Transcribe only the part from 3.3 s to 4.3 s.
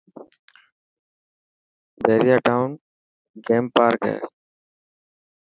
گيم پارڪ هي.